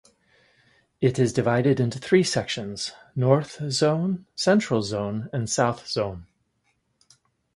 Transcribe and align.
It 0.99 1.19
is 1.19 1.31
divided 1.31 1.79
into 1.79 1.99
three 1.99 2.23
sections, 2.23 2.91
North 3.15 3.61
Zone, 3.71 4.25
Central 4.33 4.81
Zone 4.81 5.29
and 5.31 5.47
South 5.47 5.87
Zone. 5.87 6.25